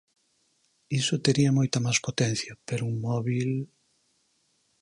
[0.99, 3.49] Iso tería moita máis potencia, pero un móbil...